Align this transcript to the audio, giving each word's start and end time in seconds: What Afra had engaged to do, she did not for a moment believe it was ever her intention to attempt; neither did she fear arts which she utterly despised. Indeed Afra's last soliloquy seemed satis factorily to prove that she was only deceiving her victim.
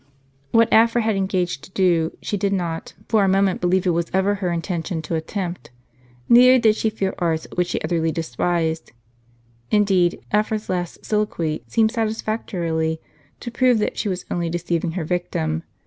What 0.49 0.73
Afra 0.73 1.03
had 1.03 1.15
engaged 1.15 1.63
to 1.63 1.69
do, 1.73 2.17
she 2.23 2.35
did 2.35 2.53
not 2.53 2.95
for 3.07 3.23
a 3.23 3.27
moment 3.29 3.61
believe 3.61 3.85
it 3.85 3.91
was 3.91 4.07
ever 4.11 4.33
her 4.33 4.51
intention 4.51 4.99
to 5.03 5.13
attempt; 5.13 5.69
neither 6.27 6.57
did 6.57 6.75
she 6.75 6.89
fear 6.89 7.13
arts 7.19 7.45
which 7.53 7.67
she 7.67 7.81
utterly 7.83 8.11
despised. 8.11 8.93
Indeed 9.69 10.19
Afra's 10.31 10.69
last 10.69 11.05
soliloquy 11.05 11.63
seemed 11.67 11.91
satis 11.91 12.23
factorily 12.23 12.97
to 13.41 13.51
prove 13.51 13.77
that 13.77 13.95
she 13.95 14.09
was 14.09 14.25
only 14.31 14.49
deceiving 14.49 14.93
her 14.93 15.05
victim. 15.05 15.61